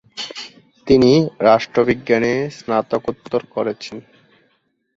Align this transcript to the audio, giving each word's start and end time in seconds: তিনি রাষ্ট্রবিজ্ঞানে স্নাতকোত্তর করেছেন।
তিনি 0.87 1.11
রাষ্ট্রবিজ্ঞানে 1.47 2.33
স্নাতকোত্তর 2.57 3.41
করেছেন। 3.55 3.97